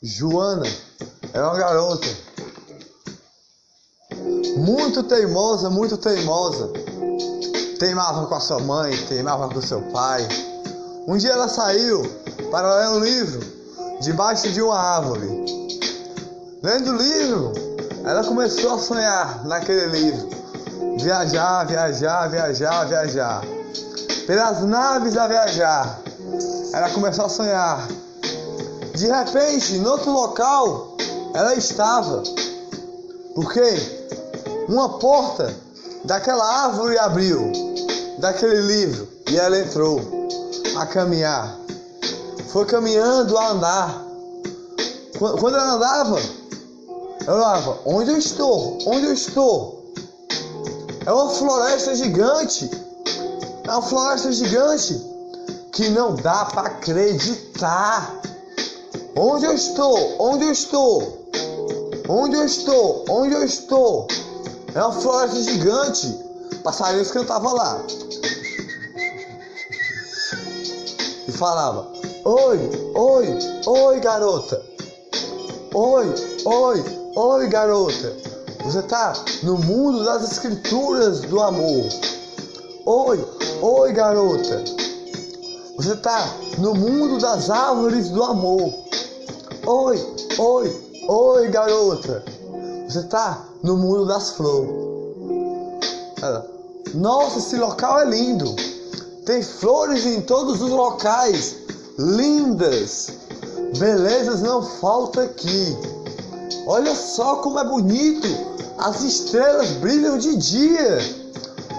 Joana 0.00 0.62
era 1.32 1.44
uma 1.44 1.58
garota 1.58 2.06
muito 4.58 5.02
teimosa, 5.02 5.70
muito 5.70 5.96
teimosa. 5.96 6.70
Teimava 7.80 8.26
com 8.26 8.34
a 8.34 8.38
sua 8.38 8.60
mãe, 8.60 8.96
teimava 9.08 9.48
com 9.48 9.58
o 9.58 9.62
seu 9.62 9.82
pai. 9.90 10.26
Um 11.08 11.16
dia 11.16 11.32
ela 11.32 11.48
saiu 11.48 12.02
para 12.48 12.76
ler 12.76 12.88
um 12.90 13.00
livro 13.00 13.40
debaixo 14.00 14.48
de 14.52 14.62
uma 14.62 14.78
árvore. 14.78 15.26
Lendo 16.62 16.92
o 16.92 16.96
livro, 16.96 17.52
ela 18.04 18.22
começou 18.22 18.74
a 18.74 18.78
sonhar 18.78 19.44
naquele 19.46 19.86
livro. 19.86 20.28
Viajar, 21.00 21.64
viajar, 21.64 22.28
viajar, 22.28 22.84
viajar. 22.86 23.42
Pelas 24.28 24.62
naves 24.62 25.16
a 25.16 25.26
viajar. 25.26 26.00
Ela 26.72 26.88
começou 26.90 27.24
a 27.24 27.28
sonhar. 27.28 27.88
De 28.98 29.06
repente, 29.06 29.76
em 29.76 29.86
outro 29.86 30.10
local, 30.10 30.96
ela 31.32 31.54
estava. 31.54 32.20
Porque 33.32 33.62
uma 34.68 34.98
porta 34.98 35.54
daquela 36.02 36.44
árvore 36.64 36.98
abriu, 36.98 37.52
daquele 38.18 38.60
livro, 38.60 39.08
e 39.30 39.36
ela 39.38 39.56
entrou 39.56 40.00
a 40.76 40.84
caminhar. 40.84 41.56
Foi 42.48 42.66
caminhando 42.66 43.38
a 43.38 43.50
andar. 43.50 44.04
Quando 45.16 45.54
ela 45.54 45.74
andava, 45.74 46.20
ela 47.24 47.36
olhava: 47.36 47.78
onde 47.86 48.10
eu 48.10 48.18
estou? 48.18 48.78
Onde 48.84 49.06
eu 49.06 49.12
estou? 49.12 49.92
É 51.06 51.12
uma 51.12 51.30
floresta 51.30 51.94
gigante. 51.94 52.68
É 53.62 53.70
uma 53.70 53.82
floresta 53.82 54.32
gigante 54.32 55.00
que 55.70 55.88
não 55.90 56.16
dá 56.16 56.46
para 56.46 56.66
acreditar. 56.66 58.22
Onde 59.20 59.46
eu 59.46 59.52
estou? 59.52 60.14
Onde 60.20 60.44
eu 60.44 60.52
estou? 60.52 61.28
Onde 62.08 62.36
eu 62.36 62.44
estou? 62.44 63.04
Onde 63.10 63.34
eu 63.34 63.42
estou? 63.42 64.06
É 64.72 64.80
uma 64.80 64.92
floresta 64.92 65.42
gigante. 65.42 66.06
Passarinhos 66.62 67.10
cantavam 67.10 67.52
lá. 67.52 67.82
E 71.26 71.32
falava: 71.32 71.88
Oi, 72.24 72.92
oi, 72.94 73.38
oi, 73.66 73.98
garota. 73.98 74.62
Oi, 75.74 76.14
oi, 76.44 76.84
oi, 77.16 77.48
garota. 77.48 78.16
Você 78.62 78.82
tá 78.82 79.14
no 79.42 79.58
mundo 79.58 80.04
das 80.04 80.30
escrituras 80.30 81.22
do 81.22 81.40
amor. 81.40 81.88
Oi, 82.86 83.28
oi, 83.62 83.92
garota. 83.92 84.62
Você 85.76 85.96
tá 85.96 86.24
no 86.58 86.72
mundo 86.72 87.18
das 87.18 87.50
árvores 87.50 88.10
do 88.10 88.22
amor. 88.22 88.87
Oi, 89.70 90.02
oi, 90.38 90.94
oi, 91.08 91.48
garota. 91.48 92.24
Você 92.88 93.02
tá 93.02 93.44
no 93.62 93.76
mundo 93.76 94.06
das 94.06 94.30
flores. 94.30 94.70
Nossa, 96.94 97.38
esse 97.38 97.54
local 97.58 98.00
é 98.00 98.06
lindo. 98.06 98.56
Tem 99.26 99.42
flores 99.42 100.06
em 100.06 100.22
todos 100.22 100.62
os 100.62 100.70
locais. 100.70 101.54
Lindas. 101.98 103.10
Belezas 103.78 104.40
não 104.40 104.62
falta 104.62 105.24
aqui. 105.24 105.76
Olha 106.66 106.94
só 106.94 107.36
como 107.42 107.58
é 107.58 107.64
bonito. 107.64 108.26
As 108.78 109.02
estrelas 109.02 109.72
brilham 109.72 110.16
de 110.16 110.34
dia. 110.36 110.98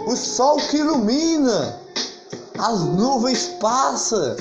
O 0.06 0.16
sol 0.16 0.58
que 0.58 0.78
ilumina. 0.78 1.76
As 2.56 2.82
nuvens 2.82 3.48
passam 3.60 4.36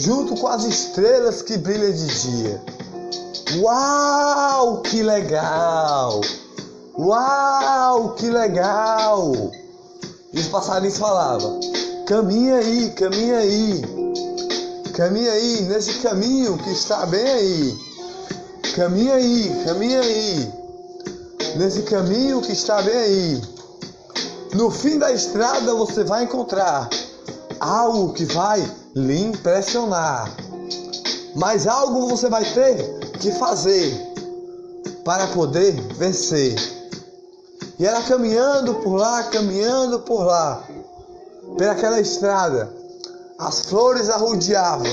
junto 0.00 0.34
com 0.36 0.48
as 0.48 0.64
estrelas 0.64 1.42
que 1.42 1.58
brilham 1.58 1.92
de 1.92 2.06
dia. 2.06 2.62
Uau, 3.58 4.80
que 4.80 5.02
legal! 5.02 6.20
Uau, 6.98 8.14
que 8.14 8.30
legal! 8.30 9.32
E 10.32 10.40
os 10.40 10.46
passarinhos 10.48 10.96
falavam: 10.96 11.60
caminha 12.06 12.56
aí, 12.56 12.90
caminha 12.92 13.38
aí, 13.38 13.82
caminha 14.94 15.32
aí, 15.32 15.62
nesse 15.62 15.94
caminho 16.00 16.56
que 16.56 16.70
está 16.70 17.04
bem 17.04 17.26
aí, 17.26 17.78
caminha 18.74 19.14
aí, 19.14 19.62
caminha 19.66 20.00
aí, 20.00 20.52
nesse 21.56 21.82
caminho 21.82 22.40
que 22.40 22.52
está 22.52 22.80
bem 22.80 22.96
aí. 22.96 23.42
No 24.54 24.70
fim 24.70 24.98
da 24.98 25.12
estrada 25.12 25.74
você 25.74 26.04
vai 26.04 26.24
encontrar 26.24 26.88
algo 27.60 28.12
que 28.14 28.24
vai 28.24 28.79
lhe 28.94 29.22
impressionar, 29.22 30.34
mas 31.36 31.66
algo 31.66 32.08
você 32.08 32.28
vai 32.28 32.44
ter 32.44 32.98
que 33.20 33.30
fazer 33.32 33.94
para 35.04 35.26
poder 35.28 35.72
vencer. 35.94 36.54
E 37.78 37.86
ela 37.86 38.02
caminhando 38.02 38.74
por 38.76 38.96
lá, 38.96 39.22
caminhando 39.24 40.00
por 40.00 40.24
lá, 40.24 40.62
pelaquela 41.56 42.00
estrada, 42.00 42.74
as 43.38 43.60
flores 43.66 44.10
a 44.10 44.16
rodeavam. 44.16 44.86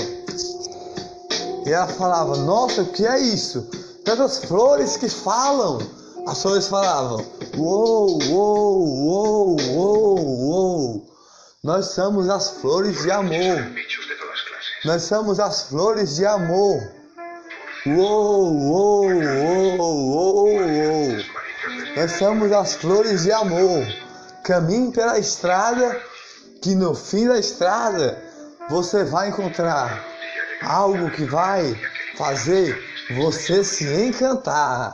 E 1.66 1.70
ela 1.70 1.86
falava: 1.86 2.36
Nossa, 2.36 2.82
o 2.82 2.86
que 2.86 3.06
é 3.06 3.20
isso? 3.20 3.68
Tantas 4.04 4.38
flores 4.38 4.96
que 4.96 5.08
falam. 5.08 5.78
As 6.26 6.40
flores 6.40 6.66
falavam: 6.66 7.24
Uou, 7.56 8.18
uou, 8.30 8.88
uou, 8.88 9.56
uou, 9.74 10.18
uou. 10.18 11.07
Nós 11.62 11.86
somos 11.86 12.28
as 12.28 12.50
flores 12.50 13.02
de 13.02 13.10
amor. 13.10 13.72
Nós 14.84 15.02
somos 15.02 15.40
as 15.40 15.62
flores 15.64 16.14
de 16.14 16.24
amor. 16.24 16.80
Uou, 17.84 18.54
uou, 18.54 19.06
uou, 19.06 19.78
uou, 19.80 20.46
uou. 20.46 21.24
Nós 21.96 22.12
somos 22.12 22.52
as 22.52 22.74
flores 22.74 23.24
de 23.24 23.32
amor. 23.32 23.84
Caminhe 24.44 24.92
pela 24.92 25.18
estrada, 25.18 26.00
que 26.62 26.76
no 26.76 26.94
fim 26.94 27.26
da 27.26 27.40
estrada 27.40 28.22
você 28.70 29.02
vai 29.02 29.30
encontrar 29.30 30.06
algo 30.62 31.10
que 31.10 31.24
vai 31.24 31.76
fazer 32.16 32.80
você 33.16 33.64
se 33.64 33.84
encantar. 34.04 34.92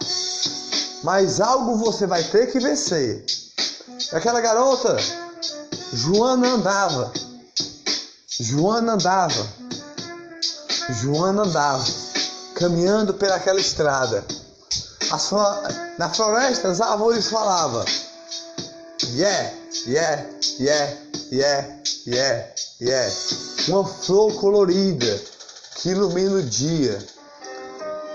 Mas 1.03 1.43
algo 1.43 1.77
você 1.77 2.07
vai 2.07 2.23
ter 2.23 2.51
que 2.51 2.59
vencer. 2.59 3.23
Aquela 4.13 4.41
garota, 4.41 4.97
Joana 5.95 6.55
andava. 6.55 7.13
Joana 8.41 8.95
andava. 8.95 9.47
Joana 10.91 11.43
andava 11.45 11.85
caminhando 12.57 13.15
pelaquela 13.15 13.61
estrada. 13.61 14.25
na 15.97 16.09
floresta 16.11 16.69
as 16.69 16.81
árvores 16.81 17.29
falavam: 17.29 17.85
Yeah, 19.13 19.55
yeah, 19.87 20.27
yeah, 20.59 20.97
yeah, 21.31 21.81
yeah, 22.09 22.55
yeah. 22.81 23.15
Uma 23.69 23.85
flor 23.85 24.35
colorida 24.35 25.21
que 25.77 25.91
ilumina 25.91 26.39
o 26.39 26.43
dia. 26.43 26.99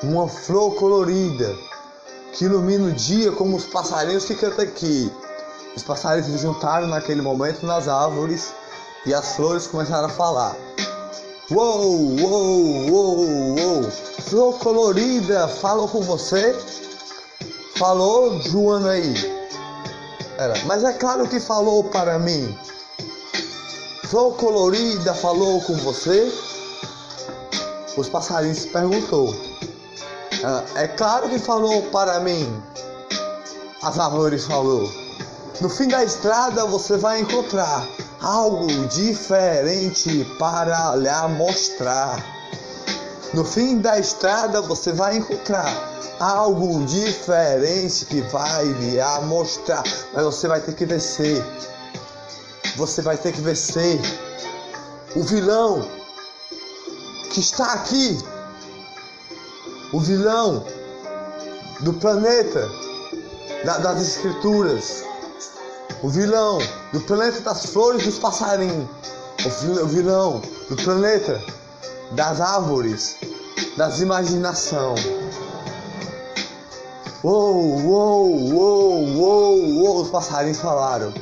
Uma 0.04 0.28
flor 0.28 0.76
colorida 0.76 1.56
que 2.34 2.44
ilumina 2.44 2.90
o 2.90 2.92
dia 2.92 3.32
como 3.32 3.56
os 3.56 3.64
passarinhos 3.64 4.26
que 4.26 4.36
cantam 4.36 4.66
aqui. 4.66 5.10
Os 5.80 5.84
passarinhos 5.84 6.28
se 6.28 6.38
juntaram 6.40 6.88
naquele 6.88 7.22
momento 7.22 7.66
nas 7.66 7.88
árvores 7.88 8.54
e 9.06 9.14
as 9.14 9.38
flores 9.38 9.66
começaram 9.66 10.08
a 10.08 10.10
falar. 10.10 10.54
Uou, 11.50 12.20
uou, 12.20 12.90
uou, 12.90 13.58
uou. 13.58 13.84
Flor 14.28 14.60
colorida, 14.60 15.48
falou 15.48 15.88
com 15.88 16.02
você? 16.02 16.54
Falou, 17.78 18.42
Joana 18.42 18.90
aí. 18.90 19.14
Era, 20.38 20.54
mas 20.66 20.84
é 20.84 20.92
claro 20.92 21.26
que 21.30 21.40
falou 21.40 21.86
para 21.86 22.20
mim. 22.20 22.54
Flor 24.04 24.36
colorida 24.36 25.14
falou 25.14 25.62
com 25.62 25.78
você? 25.78 26.30
Os 27.96 28.10
passarinhos 28.10 28.66
perguntou. 28.66 29.34
Ela, 30.44 30.66
é 30.76 30.90
claro 30.90 31.30
que 31.30 31.40
falou 31.40 31.84
para 31.84 32.20
mim. 32.20 32.62
As 33.82 33.98
árvores 33.98 34.44
falou. 34.44 35.09
No 35.62 35.68
fim 35.68 35.90
da 35.90 36.02
estrada 36.06 36.66
você 36.66 36.96
vai 36.96 37.20
encontrar 37.20 37.86
algo 38.22 38.68
diferente 38.88 40.24
para 40.40 40.96
lhe 40.96 41.34
mostrar. 41.36 42.24
No 43.34 43.44
fim 43.44 43.80
da 43.80 44.00
estrada 44.00 44.62
você 44.62 44.94
vai 44.94 45.18
encontrar 45.18 45.70
algo 46.18 46.86
diferente 46.86 48.06
que 48.06 48.22
vai 48.22 48.64
lhe 48.64 49.02
mostrar, 49.26 49.84
mas 50.14 50.24
você 50.24 50.48
vai 50.48 50.62
ter 50.62 50.74
que 50.74 50.86
vencer. 50.86 51.44
Você 52.78 53.02
vai 53.02 53.18
ter 53.18 53.34
que 53.34 53.42
vencer 53.42 54.00
o 55.14 55.24
vilão 55.24 55.86
que 57.32 57.42
está 57.42 57.74
aqui. 57.74 58.18
O 59.92 60.00
vilão 60.00 60.66
do 61.82 61.92
planeta 61.96 62.66
das 63.66 64.02
escrituras 64.02 65.09
o 66.02 66.10
vilão 66.10 66.60
do 66.94 67.02
planeta 67.02 67.42
das 67.42 67.66
flores 67.66 68.06
dos 68.06 68.20
passarinhos, 68.20 68.88
o 69.82 69.88
vilão 69.88 70.42
do 70.70 70.76
planeta 70.78 71.42
das 72.12 72.40
árvores 72.40 73.18
das 73.76 74.00
imaginação. 74.00 74.96
Uou, 77.24 77.82
uou, 77.82 78.54
uou, 78.54 79.04
uou, 79.18 79.58
uou, 79.58 80.02
os 80.02 80.10
passarinhos 80.10 80.60
falaram. 80.60 81.14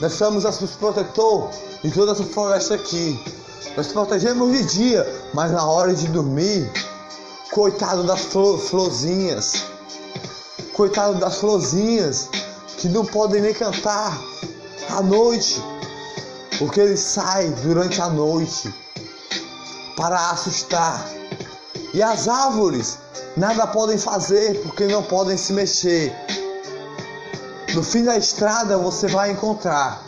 Nós 0.00 0.12
somos 0.12 0.44
os 0.44 0.70
protetor 0.72 1.50
de 1.82 1.90
toda 1.90 2.12
essa 2.12 2.24
floresta 2.24 2.74
aqui. 2.74 3.20
Nós 3.76 3.88
protegemos 3.88 4.52
de 4.52 4.64
dia, 4.64 5.30
mas 5.34 5.50
na 5.50 5.64
hora 5.64 5.94
de 5.94 6.06
dormir, 6.08 6.70
coitado 7.52 8.04
das 8.04 8.20
flor, 8.20 8.58
florzinhas, 8.58 9.64
coitado 10.72 11.18
das 11.18 11.36
florzinhas 11.36 12.28
que 12.78 12.88
não 12.88 13.04
podem 13.04 13.40
nem 13.40 13.54
cantar 13.54 14.18
à 14.90 15.02
noite, 15.02 15.62
porque 16.58 16.80
eles 16.80 17.00
saem 17.00 17.50
durante 17.62 18.00
a 18.00 18.08
noite 18.08 18.72
para 19.96 20.30
assustar. 20.30 21.04
E 21.94 22.02
as 22.02 22.28
árvores 22.28 22.98
nada 23.36 23.66
podem 23.66 23.98
fazer 23.98 24.60
porque 24.62 24.86
não 24.86 25.02
podem 25.02 25.36
se 25.36 25.52
mexer. 25.52 26.14
No 27.74 27.82
fim 27.82 28.04
da 28.04 28.16
estrada 28.16 28.76
você 28.76 29.06
vai 29.06 29.30
encontrar 29.30 30.02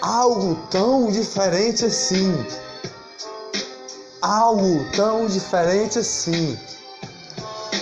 algo 0.00 0.56
tão 0.70 1.10
diferente 1.10 1.84
assim. 1.84 2.34
Algo 4.20 4.84
tão 4.94 5.26
diferente 5.26 5.98
assim. 5.98 6.58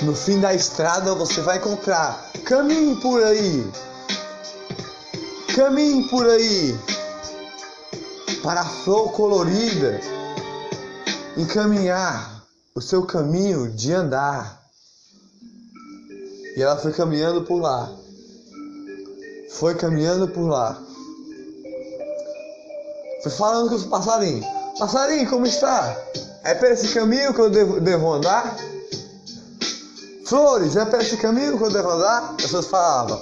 No 0.02 0.14
fim 0.14 0.40
da 0.40 0.54
estrada 0.54 1.12
você 1.14 1.40
vai 1.40 1.58
encontrar. 1.58 2.30
Caminhe 2.44 2.96
por 3.00 3.22
aí. 3.22 3.68
Caminhe 5.56 6.08
por 6.08 6.28
aí. 6.28 6.78
Para 8.42 8.60
a 8.60 8.64
flor 8.64 9.10
colorida 9.12 10.00
encaminhar 11.36 12.44
o 12.74 12.80
seu 12.80 13.04
caminho 13.04 13.70
de 13.72 13.92
andar. 13.92 14.62
E 16.56 16.62
ela 16.62 16.76
foi 16.76 16.92
caminhando 16.92 17.42
por 17.42 17.60
lá. 17.60 17.90
Foi 19.50 19.74
caminhando 19.74 20.28
por 20.28 20.46
lá. 20.46 20.80
Foi 23.22 23.32
falando 23.32 23.68
com 23.68 23.74
os 23.74 23.84
passarinhos. 23.84 24.46
Passarinho, 24.78 25.28
como 25.28 25.44
está? 25.44 25.96
É 26.44 26.54
para 26.54 26.70
esse 26.70 26.94
caminho 26.94 27.34
que 27.34 27.40
eu 27.40 27.50
devo, 27.50 27.80
devo 27.80 28.12
andar? 28.12 28.56
Flores, 30.28 30.76
é 30.76 30.84
para 30.84 31.02
esse 31.02 31.16
caminho 31.16 31.56
que 31.56 31.64
eu 31.64 31.90
andar? 31.90 32.34
As 32.36 32.42
pessoas 32.42 32.66
falavam. 32.66 33.18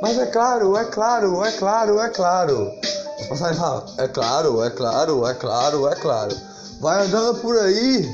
Mas 0.00 0.18
é 0.18 0.24
claro, 0.24 0.74
é 0.74 0.86
claro, 0.86 1.44
é 1.44 1.52
claro, 1.52 2.00
é 2.00 2.08
claro. 2.08 2.72
Os 3.20 3.26
passarinhos 3.26 3.58
falavam. 3.58 3.94
É 3.98 4.08
claro, 4.08 4.64
é 4.64 4.70
claro, 4.70 5.26
é 5.26 5.34
claro, 5.34 5.88
é 5.88 5.94
claro. 5.96 6.36
Vai 6.80 7.04
andando 7.04 7.40
por 7.42 7.58
aí 7.58 8.08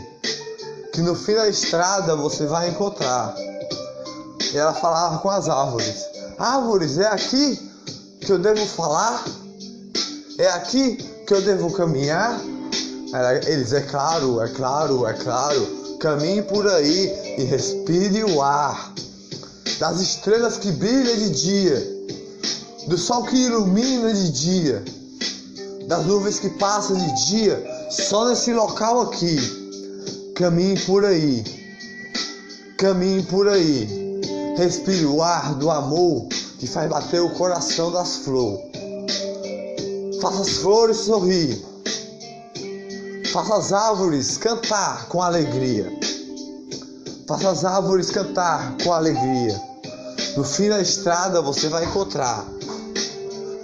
que 0.93 1.00
no 1.03 1.15
fim 1.15 1.35
da 1.35 1.49
estrada 1.49 2.17
você 2.17 2.44
vai 2.47 2.69
encontrar. 2.69 3.33
E 4.53 4.59
ela 4.59 4.75
falava 4.75 5.19
com 5.19 5.31
as 5.31 5.49
árvores: 5.49 6.05
Árvores, 6.37 6.99
é 6.99 7.06
aqui 7.06 7.71
que 8.21 8.33
eu 8.33 8.41
devo 8.41 8.67
falar? 8.67 9.23
É 10.39 10.49
aqui 10.49 10.97
que 11.29 11.33
eu 11.33 11.43
devo 11.43 11.73
caminhar? 11.73 12.41
Eles, 13.47 13.73
é 13.73 13.83
claro, 13.83 14.43
é 14.43 14.49
claro, 14.49 15.06
é 15.06 15.12
claro. 15.12 15.81
Caminhe 16.03 16.43
por 16.43 16.67
aí 16.67 17.37
e 17.39 17.45
respire 17.45 18.25
o 18.25 18.43
ar 18.43 18.93
das 19.79 20.01
estrelas 20.01 20.59
que 20.59 20.71
brilham 20.73 21.17
de 21.17 21.31
dia, 21.31 22.07
do 22.89 22.99
sol 22.99 23.23
que 23.23 23.37
ilumina 23.37 24.13
de 24.13 24.31
dia, 24.33 24.85
das 25.87 26.05
nuvens 26.05 26.39
que 26.39 26.51
passam 26.51 26.97
de 26.99 27.27
dia, 27.27 27.65
só 27.91 28.29
nesse 28.29 28.53
local 28.53 29.01
aqui 29.03 29.63
Caminhe 30.35 30.77
por 30.81 31.05
aí. 31.05 31.45
Caminhe 32.79 33.23
por 33.23 33.49
aí. 33.49 33.87
Respire 34.57 35.07
o 35.07 35.23
ar 35.23 35.55
do 35.55 35.71
amor 35.71 36.27
que 36.59 36.67
faz 36.67 36.91
bater 36.91 37.21
o 37.21 37.31
coração 37.31 37.93
das 37.93 38.17
flores. 38.17 38.61
Faça 40.21 40.43
as 40.43 40.49
flores 40.55 40.97
sorrir. 40.97 41.72
Faça 43.32 43.56
as 43.56 43.73
árvores 43.73 44.37
cantar 44.37 45.06
com 45.08 45.23
alegria. 45.23 45.90
Faça 47.26 47.50
as 47.50 47.64
árvores 47.64 48.11
cantar 48.11 48.76
com 48.82 48.93
alegria. 48.93 49.61
No 50.37 50.44
fim 50.44 50.69
da 50.69 50.81
estrada 50.81 51.40
você 51.40 51.69
vai 51.69 51.84
encontrar. 51.84 52.44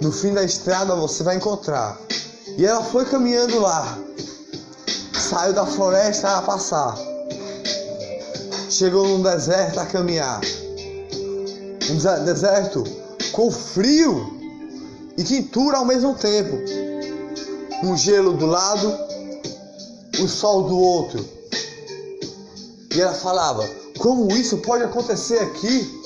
No 0.01 0.11
fim 0.11 0.33
da 0.33 0.43
estrada 0.43 0.95
você 0.95 1.23
vai 1.23 1.35
encontrar. 1.35 1.97
E 2.57 2.65
ela 2.65 2.83
foi 2.83 3.05
caminhando 3.05 3.59
lá 3.59 3.97
saiu 5.29 5.53
da 5.53 5.63
floresta 5.63 6.37
a 6.37 6.41
passar. 6.41 6.97
Chegou 8.67 9.07
num 9.07 9.21
deserto 9.21 9.79
a 9.79 9.85
caminhar. 9.85 10.41
Um 11.91 12.25
deserto 12.25 12.83
com 13.31 13.51
frio 13.51 14.35
e 15.15 15.23
quintura 15.23 15.77
ao 15.77 15.85
mesmo 15.85 16.15
tempo. 16.15 16.57
Um 17.83 17.95
gelo 17.95 18.33
do 18.33 18.47
lado, 18.47 18.97
o 20.21 20.27
sol 20.27 20.63
do 20.63 20.77
outro. 20.77 21.25
E 22.93 23.01
ela 23.01 23.13
falava: 23.13 23.67
Como 23.97 24.31
isso 24.35 24.57
pode 24.57 24.83
acontecer 24.83 25.39
aqui? 25.39 25.99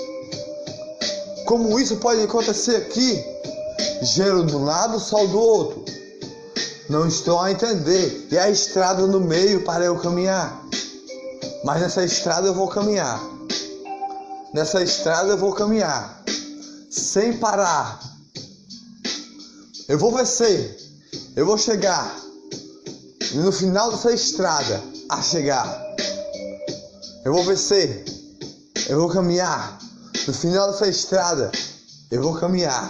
Como 1.45 1.79
isso 1.79 1.97
pode 1.97 2.21
acontecer 2.21 2.75
aqui? 2.77 3.23
Gelo 4.01 4.43
do 4.43 4.63
lado, 4.63 4.99
sol 4.99 5.27
do 5.27 5.39
outro. 5.39 5.85
Não 6.89 7.07
estou 7.07 7.39
a 7.39 7.51
entender. 7.51 8.27
E 8.31 8.37
a 8.37 8.49
estrada 8.49 9.07
no 9.07 9.19
meio 9.19 9.63
para 9.63 9.85
eu 9.85 9.97
caminhar. 9.97 10.61
Mas 11.63 11.81
nessa 11.81 12.03
estrada 12.03 12.47
eu 12.47 12.53
vou 12.53 12.67
caminhar. 12.67 13.21
Nessa 14.53 14.83
estrada 14.83 15.29
eu 15.29 15.37
vou 15.37 15.53
caminhar. 15.53 16.23
Sem 16.89 17.37
parar. 17.37 17.99
Eu 19.87 19.97
vou 19.97 20.11
vencer. 20.11 20.77
Eu 21.35 21.45
vou 21.45 21.57
chegar. 21.57 22.15
No 23.33 23.51
final 23.51 23.91
dessa 23.91 24.11
estrada, 24.11 24.79
a 25.09 25.19
chegar. 25.19 25.81
Eu 27.25 27.33
vou 27.33 27.43
vencer. 27.43 28.05
Eu 28.87 28.99
vou 28.99 29.09
caminhar. 29.09 29.79
No 30.27 30.33
final 30.33 30.71
dessa 30.71 30.87
estrada, 30.87 31.51
eu 32.11 32.21
vou 32.21 32.35
caminhar. 32.35 32.89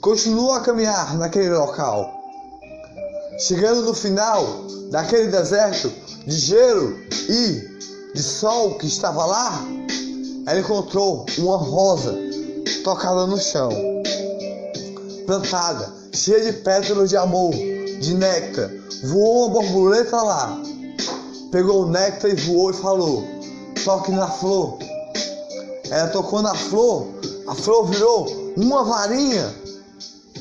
Continuo 0.00 0.52
a 0.52 0.60
caminhar 0.60 1.18
naquele 1.18 1.50
local. 1.50 2.18
Chegando 3.38 3.82
no 3.82 3.92
final 3.94 4.64
daquele 4.90 5.26
deserto 5.26 5.92
de 6.26 6.38
gelo 6.38 6.98
e 7.28 8.14
de 8.14 8.22
sol 8.22 8.78
que 8.78 8.86
estava 8.86 9.26
lá, 9.26 9.62
ela 10.46 10.60
encontrou 10.60 11.26
uma 11.36 11.58
rosa 11.58 12.14
tocada 12.82 13.26
no 13.26 13.38
chão, 13.38 13.70
plantada, 15.26 15.92
cheia 16.12 16.52
de 16.52 16.58
pétalas 16.60 17.10
de 17.10 17.16
amor, 17.18 17.54
de 18.00 18.14
néctar. 18.14 18.70
Voou 19.04 19.46
uma 19.46 19.60
borboleta 19.60 20.16
lá, 20.20 20.60
pegou 21.52 21.84
o 21.84 21.88
néctar 21.88 22.30
e 22.30 22.34
voou 22.34 22.70
e 22.70 22.74
falou: 22.74 23.24
Toque 23.84 24.10
na 24.10 24.26
flor. 24.26 24.78
Ela 25.90 26.08
tocou 26.08 26.42
na 26.42 26.54
flor, 26.54 27.08
a 27.46 27.54
flor 27.54 27.86
virou 27.86 28.26
uma 28.56 28.84
varinha 28.84 29.54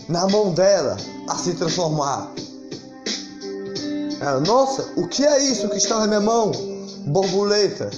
na 0.08 0.28
mão 0.28 0.54
dela 0.54 0.98
a 1.28 1.36
se 1.36 1.54
transformar. 1.54 2.32
Ela, 4.22 4.40
nossa, 4.42 4.88
o 4.96 5.08
que 5.08 5.26
é 5.26 5.40
isso 5.40 5.70
que 5.70 5.78
está 5.78 6.00
na 6.00 6.08
minha 6.08 6.22
mão? 6.22 6.52
Borboleta. 7.08 7.90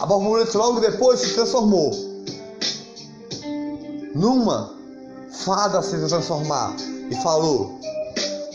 A 0.00 0.06
borboleta 0.06 0.58
logo 0.58 0.80
depois 0.80 1.20
se 1.20 1.34
transformou 1.34 2.12
numa 4.14 4.74
fada 5.30 5.82
se 5.82 5.96
transformar 6.06 6.74
e 7.10 7.14
falou: 7.22 7.78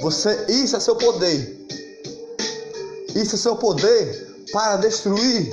Você, 0.02 0.46
isso 0.48 0.76
é 0.76 0.80
seu 0.80 0.96
poder. 0.96 1.68
Isso 3.16 3.36
é 3.36 3.38
seu 3.38 3.56
poder 3.56 4.46
para 4.52 4.78
destruir 4.78 5.52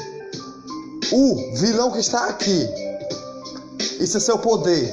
o 1.13 1.57
vilão 1.57 1.91
que 1.91 2.01
está 2.01 2.27
aqui. 2.27 2.69
Isso 4.01 4.17
é 4.17 4.21
seu 4.21 4.39
poder. 4.39 4.93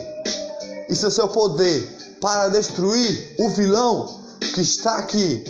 Isso 0.89 1.07
é 1.07 1.09
seu 1.09 1.27
poder 1.27 1.87
para 2.21 2.49
destruir 2.49 3.35
o 3.39 3.49
vilão 3.49 4.21
que 4.53 4.61
está 4.61 4.97
aqui. 4.97 5.43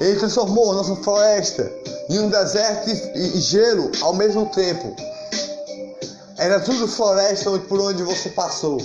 Ele 0.00 0.18
transformou 0.18 0.74
nossa 0.74 0.96
floresta 0.96 1.70
em 2.08 2.18
um 2.18 2.28
deserto 2.28 2.90
e 2.90 3.40
gelo 3.40 3.90
ao 4.00 4.14
mesmo 4.14 4.46
tempo. 4.46 4.94
Era 6.36 6.60
tudo 6.60 6.86
floresta 6.86 7.50
por 7.60 7.80
onde 7.80 8.02
você 8.02 8.28
passou. 8.30 8.78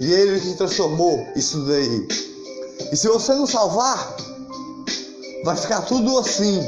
E 0.00 0.12
ele 0.12 0.40
que 0.40 0.54
transformou 0.54 1.26
isso 1.36 1.64
daí. 1.66 2.31
E 2.92 2.96
se 2.96 3.08
você 3.08 3.34
não 3.34 3.46
salvar, 3.46 4.16
vai 5.44 5.56
ficar 5.56 5.82
tudo 5.82 6.18
assim. 6.18 6.60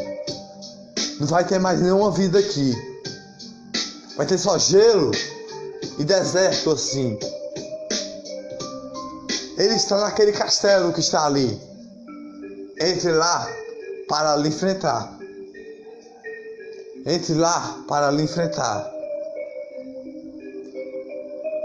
Não 1.21 1.27
vai 1.27 1.45
ter 1.45 1.59
mais 1.59 1.81
nenhuma 1.81 2.11
vida 2.11 2.39
aqui. 2.39 2.75
Vai 4.17 4.27
ter 4.27 4.39
só 4.39 4.59
gelo 4.59 5.11
e 5.99 6.05
deserto 6.05 6.71
assim. 6.71 7.19
Ele 9.57 9.75
está 9.75 9.99
naquele 9.99 10.33
castelo 10.33 10.93
que 10.93 11.01
está 11.01 11.27
ali 11.27 11.61
entre 12.81 13.13
lá 13.13 13.49
para 14.09 14.37
lhe 14.37 14.49
enfrentar. 14.49 15.13
entre 17.07 17.35
lá 17.35 17.85
para 17.87 18.11
lhe 18.11 18.23
enfrentar. 18.23 18.91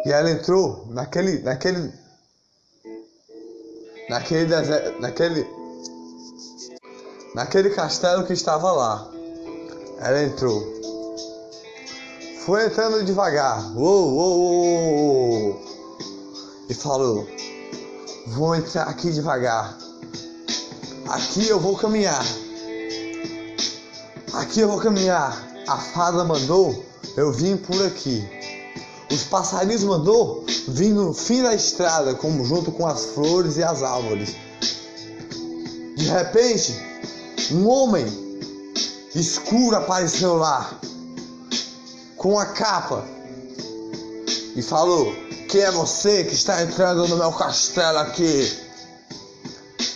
E 0.05 0.11
ela 0.11 0.29
entrou 0.31 0.85
naquele, 0.89 1.39
naquele, 1.39 1.93
naquele 4.09 4.45
deserto, 4.45 4.99
naquele, 4.99 5.47
naquele 7.35 7.69
castelo 7.69 8.25
que 8.25 8.33
estava 8.33 8.71
lá. 8.71 9.09
Ela 9.99 10.23
entrou. 10.23 10.61
Foi 12.45 12.65
entrando 12.65 13.05
devagar. 13.05 13.77
Uou, 13.77 14.13
uou, 14.13 14.39
uou, 14.39 15.61
E 16.69 16.73
falou: 16.73 17.27
Vou 18.27 18.55
entrar 18.55 18.83
aqui 18.83 19.11
devagar. 19.11 19.77
Aqui 21.07 21.47
eu 21.47 21.59
vou 21.59 21.77
caminhar. 21.77 22.25
Aqui 24.33 24.61
eu 24.61 24.67
vou 24.67 24.79
caminhar. 24.79 25.47
A 25.67 25.77
fada 25.77 26.23
mandou 26.23 26.89
eu 27.17 27.31
vim 27.33 27.57
por 27.57 27.85
aqui. 27.85 28.23
Os 29.11 29.23
passarinhos 29.23 29.83
mandou 29.83 30.45
vim 30.67 30.91
no 30.93 31.13
fim 31.13 31.41
da 31.41 31.53
estrada, 31.53 32.13
como 32.13 32.45
junto 32.45 32.71
com 32.71 32.85
as 32.85 33.05
flores 33.05 33.57
e 33.57 33.63
as 33.63 33.81
árvores. 33.81 34.35
De 35.95 36.05
repente, 36.05 36.79
um 37.51 37.67
homem 37.67 38.05
escuro 39.15 39.75
apareceu 39.75 40.35
lá, 40.35 40.79
com 42.15 42.37
a 42.37 42.45
capa, 42.45 43.03
e 44.55 44.61
falou: 44.61 45.13
Quem 45.49 45.61
é 45.61 45.71
você 45.71 46.23
que 46.23 46.35
está 46.35 46.61
entrando 46.61 47.07
no 47.07 47.17
meu 47.17 47.31
castelo 47.31 47.97
aqui? 47.99 48.69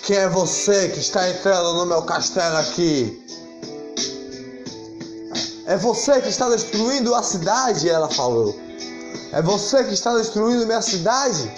Quem 0.04 0.18
é 0.18 0.28
você 0.28 0.90
que 0.90 1.00
está 1.00 1.30
entrando 1.30 1.74
no 1.76 1.86
meu 1.86 2.02
castelo 2.02 2.58
aqui? 2.58 3.24
É 5.66 5.78
você 5.78 6.20
que 6.20 6.28
está 6.28 6.50
destruindo 6.50 7.16
a 7.16 7.24
cidade, 7.24 7.88
ela 7.88 8.10
falou. 8.10 8.54
É 9.34 9.42
você 9.42 9.84
que 9.84 9.96
está 9.96 10.16
destruindo 10.16 10.68
minha 10.68 10.82
cidade. 10.84 11.52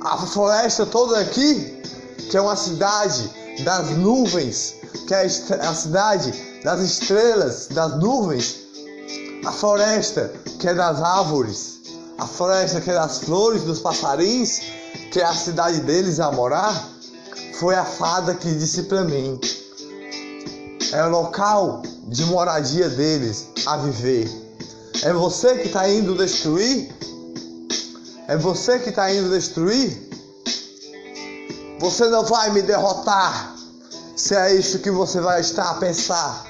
A 0.00 0.16
floresta 0.16 0.86
toda 0.86 1.18
aqui, 1.18 1.82
que 2.30 2.36
é 2.36 2.40
uma 2.40 2.54
cidade 2.54 3.28
das 3.64 3.90
nuvens, 3.90 4.76
que 5.08 5.12
é 5.12 5.24
a 5.24 5.74
cidade 5.74 6.32
das 6.62 6.80
estrelas, 6.80 7.66
das 7.66 7.98
nuvens. 7.98 8.60
A 9.44 9.50
floresta 9.50 10.32
que 10.60 10.68
é 10.68 10.74
das 10.74 11.02
árvores, 11.02 11.80
a 12.16 12.28
floresta 12.28 12.80
que 12.80 12.88
é 12.88 12.94
das 12.94 13.18
flores, 13.18 13.64
dos 13.64 13.80
passarinhos, 13.80 14.60
que 15.10 15.20
é 15.20 15.24
a 15.24 15.34
cidade 15.34 15.80
deles 15.80 16.20
a 16.20 16.30
morar. 16.30 16.90
Foi 17.58 17.74
a 17.74 17.84
fada 17.84 18.36
que 18.36 18.54
disse 18.54 18.84
para 18.84 19.02
mim: 19.02 19.40
é 20.92 21.04
o 21.04 21.08
local 21.08 21.82
de 22.06 22.24
moradia 22.26 22.88
deles 22.88 23.48
a 23.66 23.76
viver. 23.78 24.41
É 25.02 25.12
você 25.12 25.56
que 25.58 25.66
está 25.66 25.88
indo 25.88 26.14
destruir? 26.14 26.88
É 28.28 28.36
você 28.36 28.78
que 28.78 28.90
está 28.90 29.12
indo 29.12 29.30
destruir? 29.30 30.00
Você 31.80 32.06
não 32.06 32.24
vai 32.24 32.50
me 32.50 32.62
derrotar 32.62 33.56
se 34.14 34.36
é 34.36 34.54
isso 34.54 34.78
que 34.78 34.92
você 34.92 35.20
vai 35.20 35.40
estar 35.40 35.70
a 35.70 35.74
pensar. 35.74 36.46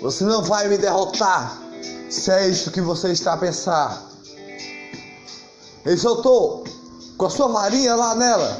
Você 0.00 0.22
não 0.22 0.44
vai 0.44 0.68
me 0.68 0.78
derrotar 0.78 1.60
se 2.08 2.30
é 2.30 2.48
isso 2.48 2.70
que 2.70 2.80
você 2.80 3.10
está 3.10 3.32
a 3.32 3.36
pensar. 3.36 4.08
Ele 5.84 5.96
soltou 5.96 6.62
com 7.18 7.26
a 7.26 7.30
sua 7.30 7.48
varinha 7.48 7.96
lá 7.96 8.14
nela. 8.14 8.56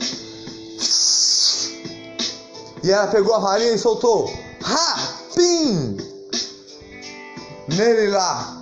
E 2.82 2.90
ela 2.90 3.06
pegou 3.06 3.36
a 3.36 3.38
varinha 3.38 3.74
e 3.74 3.78
soltou. 3.78 4.28
Ha! 4.64 5.08
Pim! 5.36 5.98
Nele 7.68 8.08
lá. 8.08 8.61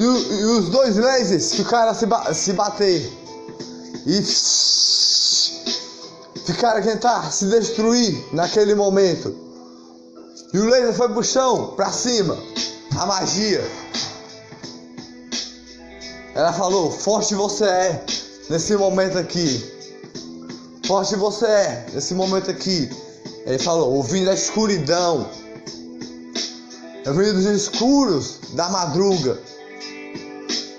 E, 0.00 0.02
e 0.02 0.44
os 0.46 0.70
dois 0.70 0.96
lasers 0.96 1.52
ficaram 1.52 1.90
a 1.90 1.94
se, 1.94 2.06
ba 2.06 2.32
se 2.32 2.54
bater. 2.54 3.12
E 4.06 4.22
ficaram 6.46 6.80
a 6.80 6.82
tentar 6.82 7.30
se 7.30 7.44
destruir 7.50 8.18
naquele 8.32 8.74
momento. 8.74 9.36
E 10.54 10.58
o 10.58 10.64
laser 10.64 10.94
foi 10.94 11.10
pro 11.10 11.22
chão, 11.22 11.74
pra 11.76 11.92
cima. 11.92 12.34
A 12.98 13.04
magia. 13.04 13.62
Ela 16.34 16.54
falou: 16.54 16.90
Forte 16.90 17.34
você 17.34 17.64
é 17.66 18.04
nesse 18.48 18.74
momento 18.76 19.18
aqui. 19.18 19.62
Forte 20.86 21.14
você 21.14 21.44
é 21.44 21.86
nesse 21.92 22.14
momento 22.14 22.50
aqui. 22.50 22.88
Ele 23.44 23.58
falou: 23.58 23.92
ouvindo 23.92 24.30
a 24.30 24.34
escuridão. 24.34 25.28
Eu 27.04 27.12
vim 27.12 27.34
dos 27.34 27.44
escuros 27.44 28.38
da 28.54 28.70
madruga. 28.70 29.49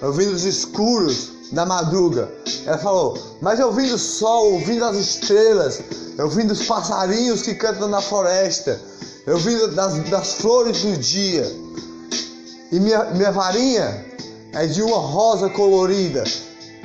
Eu 0.02 0.12
vim 0.12 0.26
dos 0.26 0.44
escuros 0.44 1.30
da 1.52 1.66
madruga. 1.66 2.32
Ela 2.66 2.78
falou: 2.78 3.18
Mas 3.42 3.60
eu 3.60 3.72
vim 3.72 3.88
do 3.88 3.98
sol, 3.98 4.54
eu 4.54 4.66
vim 4.66 4.80
das 4.80 4.98
estrelas. 4.98 5.82
Eu 6.18 6.30
vim 6.30 6.46
dos 6.46 6.66
passarinhos 6.66 7.42
que 7.42 7.56
cantam 7.56 7.88
na 7.88 8.02
floresta. 8.02 8.80
Eu 9.26 9.38
vim 9.38 9.56
das, 9.76 10.00
das 10.10 10.34
flores 10.34 10.82
do 10.82 10.98
dia. 10.98 11.46
E 12.72 12.80
minha, 12.80 13.06
minha 13.12 13.32
varinha 13.32 14.06
é 14.54 14.66
de 14.66 14.82
uma 14.82 14.98
rosa 14.98 15.50
colorida. 15.50 16.24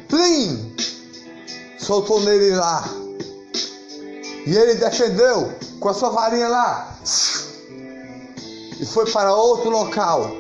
Plim! 0.08 0.74
Soltou 1.78 2.20
nele 2.20 2.50
lá. 2.54 2.88
E 4.46 4.54
ele 4.56 4.74
defendeu 4.74 5.52
com 5.80 5.88
a 5.88 5.94
sua 5.94 6.10
varinha 6.10 6.48
lá 6.48 6.96
e 8.80 8.84
foi 8.84 9.10
para 9.10 9.34
outro 9.34 9.70
local. 9.70 10.36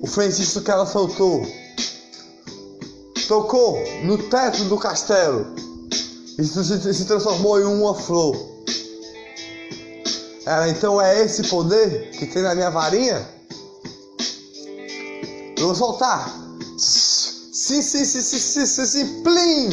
O 0.00 0.06
feitiço 0.06 0.62
que 0.62 0.70
ela 0.70 0.86
soltou 0.86 1.46
tocou 3.26 3.78
no 4.02 4.18
teto 4.28 4.64
do 4.64 4.78
castelo 4.78 5.54
e 6.38 6.44
se 6.44 7.04
transformou 7.04 7.60
em 7.60 7.64
uma 7.64 7.94
flor. 7.94 8.36
Ela 10.46 10.68
então 10.68 11.00
é 11.00 11.22
esse 11.22 11.42
poder 11.44 12.10
que 12.10 12.26
tem 12.26 12.42
na 12.42 12.54
minha 12.54 12.70
varinha? 12.70 13.26
Eu 15.56 15.66
vou 15.66 15.74
soltar. 15.74 16.28
Sim, 16.76 17.80
sim, 17.80 18.04
sim, 18.04 18.20
sim, 18.20 18.38
sim, 18.38 18.66
sim, 18.66 18.86
sim, 18.86 19.22
plim! 19.22 19.70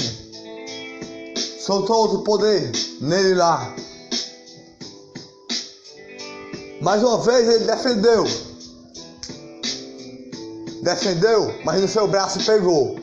Soltou 1.60 1.98
outro 1.98 2.22
poder 2.22 2.72
nele 3.02 3.36
lá. 3.36 3.76
Mais 6.82 7.04
uma 7.04 7.18
vez 7.20 7.50
ele 7.50 7.66
defendeu. 7.66 8.24
Defendeu, 10.82 11.54
mas 11.66 11.82
no 11.82 11.88
seu 11.88 12.08
braço 12.08 12.44
pegou. 12.46 13.00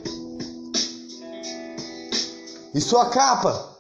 E 2.75 2.81
sua 2.81 3.07
capa 3.07 3.77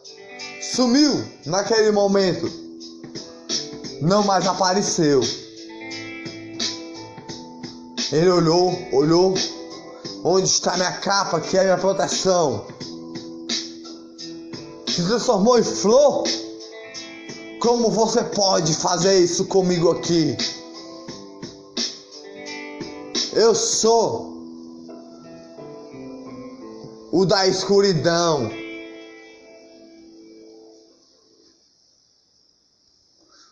sumiu 0.61 1.25
naquele 1.47 1.90
momento. 1.90 2.50
Não 4.00 4.23
mais 4.25 4.47
apareceu. 4.47 5.21
Ele 8.12 8.30
olhou, 8.30 8.73
olhou. 8.92 9.35
Onde 10.25 10.49
está 10.49 10.76
minha 10.76 10.92
capa, 10.92 11.40
que 11.40 11.57
é 11.57 11.64
minha 11.64 11.78
proteção? 11.78 12.66
Se 14.87 15.04
transformou 15.07 15.59
em 15.59 15.62
flor? 15.62 16.25
Como 17.61 17.90
você 17.90 18.23
pode 18.25 18.75
fazer 18.75 19.18
isso 19.18 19.45
comigo 19.47 19.90
aqui? 19.90 20.37
Eu 23.33 23.54
sou 23.54 24.38
o 27.12 27.25
da 27.25 27.47
escuridão. 27.47 28.50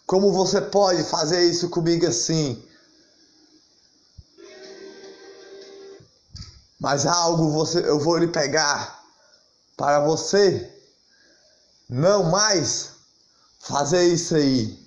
Como 0.07 0.33
você 0.33 0.61
pode 0.61 1.03
fazer 1.03 1.43
isso 1.51 1.69
comigo 1.69 2.07
assim? 2.07 2.63
Mas 6.79 7.07
algo 7.07 7.51
você, 7.51 7.81
eu 7.81 7.99
vou 7.99 8.17
lhe 8.17 8.29
pegar 8.29 9.03
para 9.77 10.01
você 10.01 10.73
não 11.89 12.25
mais 12.25 12.91
fazer 13.59 14.05
isso 14.05 14.37
aí. 14.37 14.87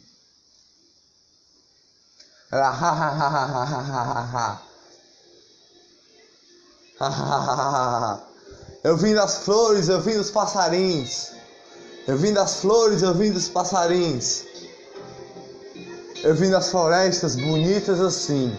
Eu 8.83 8.97
vim 8.97 9.13
das 9.13 9.39
flores, 9.39 9.89
eu 9.89 10.01
vim 10.01 10.17
dos 10.17 10.31
passarinhos. 10.31 11.31
Eu 12.07 12.17
vim 12.17 12.33
das 12.33 12.55
flores, 12.55 13.01
eu 13.01 13.13
vim 13.13 13.31
dos 13.31 13.49
passarinhos. 13.49 14.48
Eu 16.23 16.35
vim 16.35 16.49
das 16.49 16.69
florestas 16.69 17.35
bonitas 17.35 18.01
assim. 18.01 18.55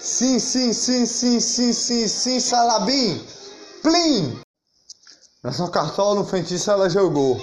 Sim, 0.00 0.38
sim, 0.38 0.72
sim, 0.72 1.06
sim, 1.06 1.38
sim, 1.38 1.72
sim, 1.72 2.08
sim, 2.08 2.40
salabim. 2.40 3.24
Plim! 3.82 4.40
Na 5.44 5.52
sua 5.52 5.70
cartola 5.70 6.16
no 6.20 6.26
feitiço 6.26 6.70
ela 6.70 6.90
jogou. 6.90 7.40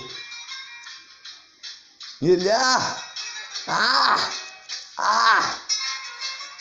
E 2.22 2.32
ele, 2.32 2.52
ah, 2.52 2.98
ah, 3.68 4.30
Ah! 4.98 5.56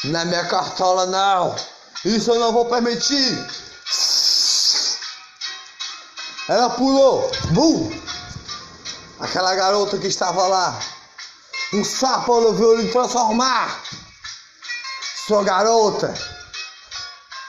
Na 0.05 0.25
minha 0.25 0.47
cartola 0.47 1.07
não! 1.07 1.57
Isso 2.05 2.31
eu 2.31 2.39
não 2.39 2.53
vou 2.53 2.67
permitir! 2.67 3.37
Ela 6.49 6.71
pulou! 6.71 7.29
Bum! 7.51 7.91
Aquela 9.19 9.57
garota 9.57 9.99
que 9.99 10.07
estava 10.07 10.47
lá. 10.47 10.79
Um 11.71 11.85
sapo 11.85 12.35
resolveu 12.39 12.77
lhe 12.77 12.91
transformar. 12.91 13.83
Sua 15.27 15.45
garota 15.45 16.15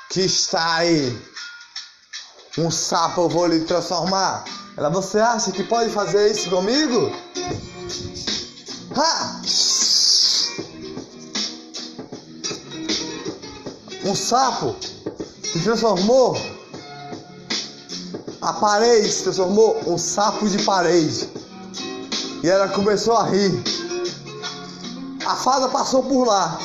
que 0.09 0.21
está 0.21 0.75
aí. 0.75 1.17
Um 2.57 2.69
sapo 2.69 3.21
eu 3.21 3.29
vou 3.29 3.47
lhe 3.47 3.61
transformar. 3.61 4.43
Ela, 4.75 4.89
você 4.89 5.19
acha 5.19 5.51
que 5.53 5.63
pode 5.63 5.89
fazer 5.91 6.31
isso 6.31 6.49
comigo? 6.49 7.13
Ha! 8.97 9.41
Um 14.03 14.15
sapo 14.15 14.75
se 15.43 15.59
transformou. 15.63 16.35
A 18.41 18.53
parede 18.53 19.09
se 19.09 19.23
transformou 19.23 19.81
um 19.87 19.97
sapo 19.97 20.49
de 20.49 20.61
parede. 20.63 21.29
E 22.43 22.49
ela 22.49 22.67
começou 22.67 23.15
a 23.15 23.23
rir. 23.23 23.68
A 25.29 25.35
fada 25.35 25.69
passou 25.69 26.01
por 26.01 26.25
lá, 26.25 26.57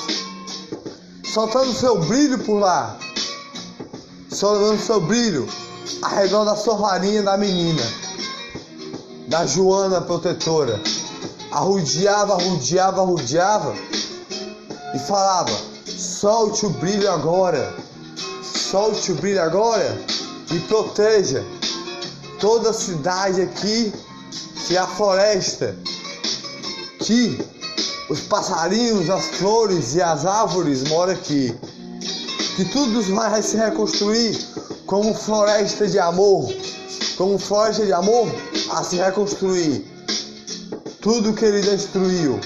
soltando 1.23 1.75
seu 1.75 2.00
brilho 2.00 2.38
por 2.38 2.61
lá, 2.61 2.97
soltando 4.30 4.80
seu 4.83 5.02
brilho 5.02 5.47
arredor 6.00 6.47
da 6.47 6.56
sua 6.56 6.75
varinha 6.76 7.23
da 7.23 7.37
menina, 7.37 7.83
da 9.28 9.44
Joana 9.44 10.00
protetora. 10.00 10.80
Arrudeava, 11.52 12.37
arrudeava, 12.37 13.02
arrudeava 13.02 13.75
e 14.94 14.99
falava: 15.00 15.52
solte 15.87 16.64
o 16.64 16.71
brilho 16.71 17.12
agora, 17.12 17.76
solte 18.42 19.12
o 19.12 19.14
brilho 19.16 19.42
agora 19.42 19.94
e 20.50 20.59
proteja 20.61 21.44
toda 22.40 22.71
a 22.71 22.73
cidade 22.73 23.42
aqui 23.42 23.92
que 24.66 24.75
é 24.75 24.80
a 24.80 24.87
floresta, 24.87 25.76
que 27.00 27.52
os 28.09 28.21
passarinhos, 28.21 29.09
as 29.09 29.27
flores 29.37 29.95
e 29.95 30.03
as 30.03 30.27
árvores 30.27 30.85
moram 30.85 31.13
aqui. 31.13 31.55
Que 32.57 32.65
tudo 32.67 33.03
vai 33.15 33.43
se 33.43 33.57
reconstruir 33.57 34.39
como 34.87 35.15
floresta 35.15 35.87
de 35.87 35.99
amor, 35.99 36.53
como 37.17 37.39
floresta 37.39 37.85
de 37.85 37.93
amor 37.93 38.29
a 38.71 38.85
se 38.85 38.97
reconstruir. 38.97 39.85
Tudo 41.01 41.35
que 41.35 41.45
ele 41.45 41.61
destruiu. 41.61 42.39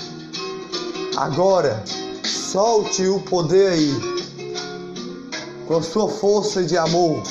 Agora, 1.17 1.83
solte 2.25 3.07
o 3.07 3.21
poder 3.21 3.73
aí, 3.73 3.93
com 5.67 5.83
sua 5.83 6.09
força 6.09 6.63
de 6.63 6.77
amor, 6.79 7.23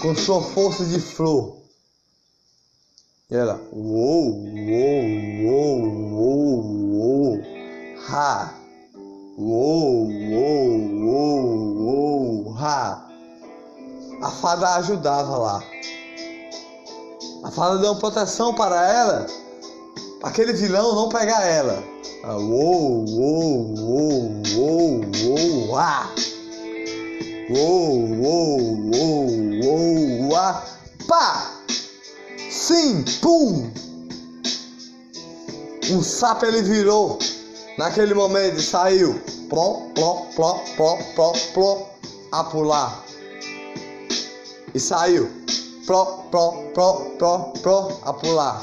com 0.00 0.14
sua 0.14 0.42
força 0.42 0.84
de 0.84 0.98
flor. 0.98 1.56
E 3.30 3.34
ela, 3.34 3.60
uou, 3.72 4.44
uou, 4.44 5.04
uou, 5.44 5.82
uou, 6.12 6.85
ha, 8.08 8.54
uou, 9.36 10.08
uou, 10.08 10.78
uou, 11.04 11.76
uou, 11.76 12.56
ha. 12.58 13.08
A 14.22 14.30
fada 14.30 14.74
ajudava 14.76 15.36
lá. 15.36 15.62
A 17.44 17.50
fada 17.50 17.78
deu 17.78 17.96
proteção 17.96 18.54
para 18.54 18.86
ela, 18.90 19.26
para 20.20 20.30
aquele 20.30 20.52
vilão 20.52 20.94
não 20.94 21.08
pegar 21.08 21.44
ela. 21.44 21.82
Ah, 22.24 22.36
uou, 22.36 23.04
uou, 23.08 23.74
uou, 23.78 24.32
uou, 24.56 25.00
uou, 25.24 25.76
ah. 25.76 26.08
Uou, 27.50 27.98
uou, 28.20 28.60
uou, 28.94 29.28
uou, 29.64 30.36
ah. 30.36 30.64
Pá! 31.06 31.52
Sim, 32.50 33.04
pum! 33.20 33.70
Um 35.90 36.02
sapo 36.02 36.46
ele 36.46 36.62
virou 36.62 37.16
naquele 37.78 38.14
momento 38.14 38.60
saiu. 38.60 39.20
Pló, 39.48 39.88
pló, 39.94 40.26
pló, 40.34 40.60
pló, 40.76 40.98
pló, 41.14 41.32
pló, 41.54 41.88
a 42.32 42.44
pular. 42.44 43.04
E 44.74 44.80
saiu. 44.80 45.30
Pló, 45.86 46.26
pló, 46.30 46.52
pló, 46.74 46.94
pló, 47.18 47.52
pló, 47.62 48.00
a 48.02 48.12
pular. 48.12 48.62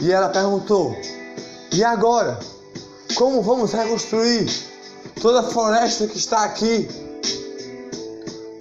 E 0.00 0.10
ela 0.10 0.30
perguntou: 0.30 0.96
E 1.72 1.84
agora? 1.84 2.38
Como 3.14 3.42
vamos 3.42 3.72
reconstruir 3.72 4.48
toda 5.20 5.40
a 5.40 5.42
floresta 5.42 6.06
que 6.06 6.16
está 6.16 6.44
aqui? 6.44 6.88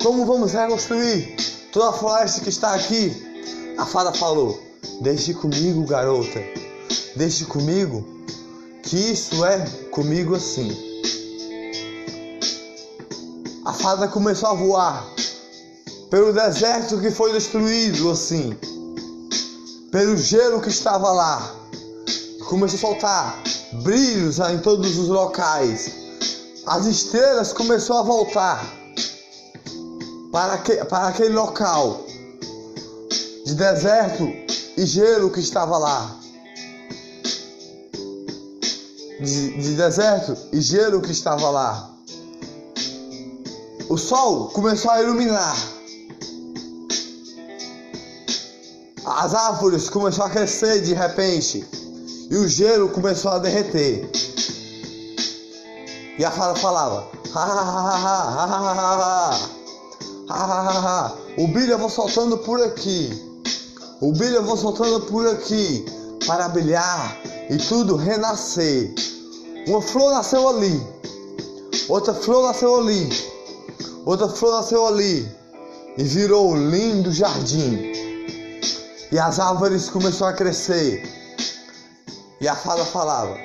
Como 0.03 0.25
vamos 0.25 0.51
reconstruir 0.51 1.37
toda 1.71 1.89
a 1.89 1.93
floresta 1.93 2.41
que 2.41 2.49
está 2.49 2.73
aqui? 2.73 3.13
A 3.77 3.85
fada 3.85 4.11
falou: 4.11 4.59
Deixe 4.99 5.33
comigo, 5.33 5.85
garota. 5.85 6.39
Deixe 7.15 7.45
comigo, 7.45 8.05
que 8.89 8.97
isso 8.97 9.45
é 9.45 9.63
comigo 9.91 10.35
assim. 10.35 10.75
A 13.63 13.71
fada 13.71 14.07
começou 14.07 14.49
a 14.49 14.53
voar 14.55 15.07
pelo 16.09 16.33
deserto 16.33 16.99
que 16.99 17.11
foi 17.11 17.31
destruído 17.31 18.09
assim, 18.09 18.57
pelo 19.91 20.17
gelo 20.17 20.59
que 20.59 20.69
estava 20.69 21.11
lá. 21.11 21.55
Começou 22.47 22.77
a 22.77 22.79
soltar 22.79 23.43
brilhos 23.83 24.39
em 24.39 24.57
todos 24.57 24.97
os 24.97 25.07
locais. 25.07 25.91
As 26.65 26.87
estrelas 26.87 27.53
começou 27.53 27.97
a 27.97 28.01
voltar 28.01 28.65
para, 30.31 30.57
que, 30.57 30.83
para 30.85 31.09
aquele 31.09 31.35
local 31.35 32.05
de 33.45 33.53
deserto 33.53 34.27
e 34.75 34.83
gelo 34.83 35.29
que 35.29 35.41
estava 35.41 35.77
lá 35.77 36.19
de, 39.19 39.61
de 39.61 39.75
deserto 39.75 40.37
e 40.53 40.61
gelo 40.61 41.01
que 41.01 41.11
estava 41.11 41.49
lá. 41.49 41.89
O 43.89 43.97
sol 43.97 44.49
começou 44.49 44.91
a 44.91 45.01
iluminar. 45.01 45.57
As 49.05 49.33
árvores 49.33 49.89
começaram 49.89 50.29
a 50.29 50.29
crescer 50.29 50.81
de 50.81 50.93
repente. 50.93 51.67
E 52.29 52.35
o 52.37 52.47
gelo 52.47 52.89
começou 52.89 53.31
a 53.31 53.39
derreter. 53.39 54.09
E 56.17 56.23
a 56.23 56.29
fala 56.31 56.55
falava: 56.55 57.07
ha, 57.35 57.47
O 61.37 61.47
brilho 61.47 61.71
eu 61.71 61.79
vou 61.79 61.89
soltando 61.89 62.37
por 62.37 62.61
aqui. 62.61 63.09
O 63.99 64.11
brilho 64.13 64.35
eu 64.35 64.43
vou 64.43 64.55
soltando 64.55 65.01
por 65.07 65.27
aqui. 65.27 65.85
Para 66.27 66.47
brilhar 66.49 67.17
e 67.49 67.57
tudo 67.57 67.95
renascer. 67.95 68.93
Uma 69.67 69.81
flor 69.81 70.13
nasceu 70.13 70.47
ali, 70.47 70.81
outra 71.87 72.13
flor 72.13 72.43
nasceu 72.43 72.79
ali, 72.79 73.09
outra 74.05 74.29
flor 74.29 74.53
nasceu 74.53 74.85
ali 74.85 75.29
e 75.97 76.03
virou 76.03 76.51
um 76.51 76.69
lindo 76.69 77.11
jardim. 77.11 77.91
E 79.11 79.17
as 79.17 79.39
árvores 79.39 79.89
começaram 79.89 80.31
a 80.31 80.37
crescer. 80.37 81.03
E 82.39 82.47
a 82.47 82.55
fada 82.55 82.85
falava: 82.85 83.35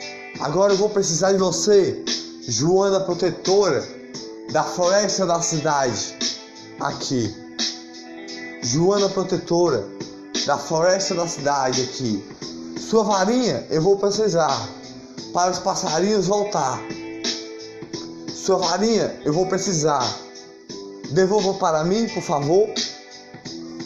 Agora 0.40 0.72
eu 0.72 0.76
vou 0.76 0.90
precisar 0.90 1.32
de 1.32 1.38
você, 1.38 2.04
Joana 2.46 3.00
protetora 3.00 3.86
da 4.52 4.62
floresta 4.62 5.24
da 5.24 5.40
cidade. 5.40 6.14
Aqui. 6.80 7.34
Joana 8.62 9.08
protetora 9.08 9.86
da 10.46 10.58
floresta 10.58 11.14
da 11.14 11.26
cidade 11.26 11.82
aqui. 11.82 12.33
Sua 12.94 13.02
varinha 13.02 13.66
eu 13.70 13.82
vou 13.82 13.96
precisar 13.96 14.68
para 15.32 15.50
os 15.50 15.58
passarinhos 15.58 16.28
voltar. 16.28 16.80
Sua 18.32 18.56
varinha 18.58 19.12
eu 19.24 19.32
vou 19.32 19.46
precisar. 19.46 20.08
Devolva 21.10 21.54
para 21.54 21.82
mim, 21.82 22.06
por 22.10 22.22
favor. 22.22 22.68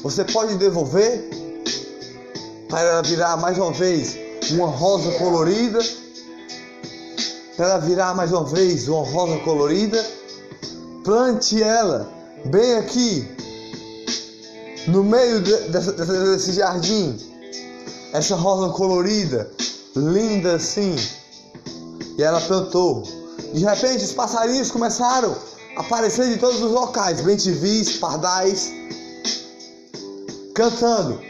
Você 0.02 0.24
pode 0.24 0.56
devolver? 0.56 1.26
para 2.68 2.82
ela 2.82 3.02
virar 3.02 3.38
mais 3.38 3.56
uma 3.56 3.72
vez 3.72 4.14
uma 4.50 4.66
rosa 4.66 5.10
colorida, 5.12 5.78
para 7.56 7.66
ela 7.66 7.78
virar 7.78 8.14
mais 8.14 8.30
uma 8.30 8.44
vez 8.44 8.88
uma 8.88 9.06
rosa 9.06 9.38
colorida, 9.38 10.04
plante 11.02 11.62
ela 11.62 12.12
bem 12.44 12.74
aqui 12.74 13.26
no 14.86 15.02
meio 15.02 15.40
de, 15.40 15.56
desse, 15.70 15.92
desse 15.92 16.52
jardim, 16.52 17.27
essa 18.12 18.36
rosa 18.36 18.72
colorida, 18.72 19.50
linda 19.94 20.54
assim. 20.54 20.96
E 22.16 22.22
ela 22.22 22.40
plantou. 22.40 23.02
De 23.52 23.64
repente, 23.64 24.04
os 24.04 24.12
passarinhos 24.12 24.70
começaram 24.70 25.36
a 25.76 25.80
aparecer 25.80 26.28
de 26.28 26.38
todos 26.38 26.60
os 26.60 26.70
locais, 26.72 27.20
bentivis, 27.20 27.96
pardais, 27.96 28.72
cantando. 30.54 31.20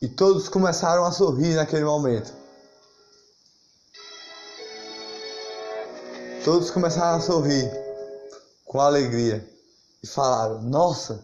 E 0.00 0.08
todos 0.08 0.48
começaram 0.48 1.04
a 1.04 1.10
sorrir 1.10 1.54
naquele 1.54 1.84
momento. 1.84 2.37
Todos 6.48 6.70
começaram 6.70 7.18
a 7.18 7.20
sorrir 7.20 7.70
com 8.64 8.80
alegria 8.80 9.46
e 10.02 10.06
falaram: 10.06 10.62
Nossa! 10.62 11.22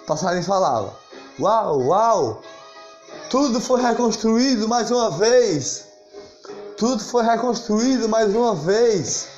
O 0.00 0.06
passarinho 0.06 0.42
falava: 0.42 0.96
Uau, 1.38 1.80
uau! 1.82 2.42
Tudo 3.28 3.60
foi 3.60 3.82
reconstruído 3.82 4.66
mais 4.66 4.90
uma 4.90 5.10
vez! 5.10 5.84
Tudo 6.78 7.04
foi 7.04 7.22
reconstruído 7.22 8.08
mais 8.08 8.34
uma 8.34 8.54
vez! 8.54 9.28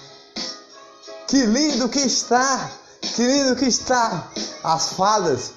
Que 1.26 1.44
lindo 1.44 1.88
que 1.88 1.98
está! 1.98 2.70
Que 3.00 3.26
lindo 3.26 3.56
que 3.56 3.66
está! 3.66 4.28
As 4.62 4.92
fadas 4.92 5.54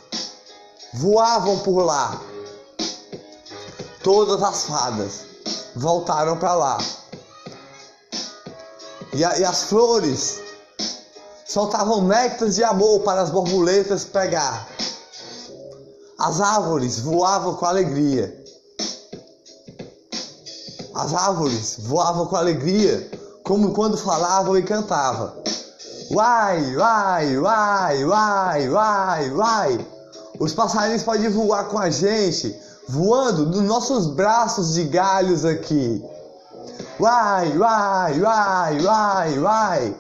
voavam 0.95 1.59
por 1.59 1.83
lá. 1.83 2.19
Todas 4.01 4.41
as 4.41 4.63
fadas 4.63 5.19
voltaram 5.75 6.39
para 6.39 6.55
lá. 6.55 6.77
E, 9.15 9.23
a, 9.23 9.39
e, 9.39 9.45
as 9.45 9.63
flores 9.63 10.41
soltavam 11.47 12.03
néctares 12.03 12.55
de 12.55 12.63
amor 12.65 12.99
para 12.99 13.21
as 13.21 13.29
borboletas 13.29 14.03
pegar. 14.03 14.67
As 16.19 16.41
árvores 16.41 16.99
voavam 16.99 17.55
com 17.55 17.65
alegria. 17.65 18.43
As 20.93 21.13
árvores 21.13 21.77
voavam 21.79 22.25
com 22.25 22.35
alegria, 22.35 23.09
como 23.43 23.71
quando 23.71 23.97
falavam 23.97 24.57
e 24.57 24.63
cantavam. 24.63 25.31
Uai, 26.11 26.75
uai, 26.75 27.37
uai, 27.37 28.03
uai, 28.03 28.69
uai, 28.69 29.31
uai. 29.31 29.87
Os 30.37 30.53
passarinhos 30.53 31.03
podem 31.03 31.29
voar 31.29 31.69
com 31.69 31.79
a 31.79 31.89
gente, 31.89 32.53
voando 32.89 33.45
nos 33.45 33.61
nossos 33.61 34.07
braços 34.07 34.73
de 34.73 34.83
galhos 34.83 35.45
aqui. 35.45 36.03
Uai, 36.99 37.57
uai, 37.57 38.19
uai, 38.21 38.81
uai, 38.81 39.39
uai. 39.39 39.95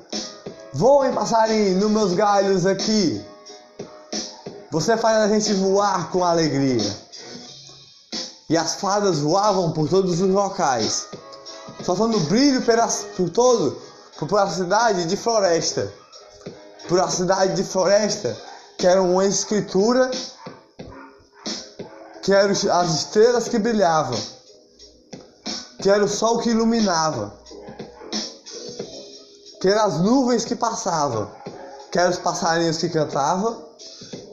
Voem, 0.73 1.13
passarinho, 1.13 1.79
nos 1.79 1.91
meus 1.91 2.13
galhos 2.13 2.65
aqui. 2.65 3.23
Você 4.71 4.95
faz 4.97 5.17
a 5.17 5.27
gente 5.27 5.53
voar 5.53 6.09
com 6.11 6.23
alegria. 6.23 6.95
E 8.49 8.57
as 8.57 8.75
fadas 8.75 9.19
voavam 9.19 9.71
por 9.71 9.89
todos 9.89 10.21
os 10.21 10.29
locais, 10.29 11.07
soltando 11.83 12.19
brilho 12.21 12.61
por 13.17 13.29
todo, 13.29 13.81
por 14.17 14.39
a 14.39 14.47
cidade 14.47 15.05
de 15.05 15.17
floresta. 15.17 15.91
Por 16.87 16.99
a 16.99 17.09
cidade 17.09 17.55
de 17.55 17.63
floresta 17.63 18.37
que 18.77 18.87
era 18.87 19.01
uma 19.01 19.25
escritura, 19.25 20.11
que 22.21 22.33
eram 22.33 22.51
as 22.51 22.93
estrelas 22.93 23.47
que 23.47 23.57
brilhavam, 23.57 24.19
que 25.81 25.89
era 25.89 26.03
o 26.03 26.07
sol 26.07 26.39
que 26.39 26.49
iluminava, 26.49 27.33
que 29.61 29.67
eram 29.67 29.85
as 29.85 29.99
nuvens 29.99 30.45
que 30.45 30.55
passavam, 30.55 31.29
que 31.91 31.99
eram 31.99 32.11
os 32.11 32.19
passarinhos 32.19 32.77
que 32.77 32.89
cantavam, 32.89 33.65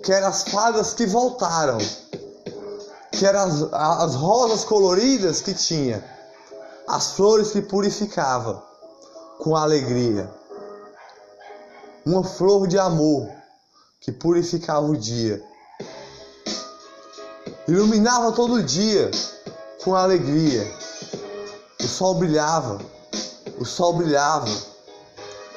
que 0.03 0.13
eram 0.13 0.29
as 0.29 0.43
fadas 0.43 0.95
que 0.95 1.07
voltaram, 1.07 1.79
que 3.13 3.25
eram 3.25 3.41
as, 3.41 3.63
as 3.73 4.15
rosas 4.15 4.65
coloridas 4.65 5.41
que 5.41 5.55
tinha, 5.55 6.05
as 6.89 7.13
flores 7.13 7.51
que 7.51 7.63
purificavam 7.63 8.63
com 9.39 9.57
alegria, 9.57 10.31
uma 12.05 12.25
flor 12.25 12.67
de 12.67 12.79
amor 12.79 13.29
que 14.01 14.11
purificava 14.11 14.87
o 14.87 14.97
dia. 14.97 15.43
Iluminava 17.69 18.33
todo 18.33 18.63
dia 18.63 19.11
com 19.85 19.95
alegria. 19.95 20.82
O 21.83 21.88
sol 21.88 22.14
brilhava, 22.14 22.79
o 23.59 23.64
sol 23.64 23.95
brilhava. 23.95 24.49